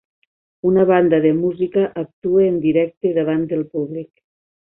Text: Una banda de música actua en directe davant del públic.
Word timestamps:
Una 0.69 0.83
banda 0.91 1.19
de 1.25 1.31
música 1.41 1.83
actua 2.03 2.47
en 2.47 2.57
directe 2.65 3.13
davant 3.19 3.47
del 3.53 3.65
públic. 3.77 4.11